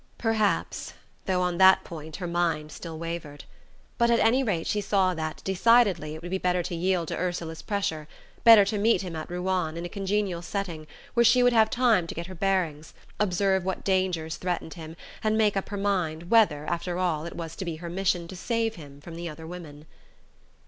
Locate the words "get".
12.15-12.25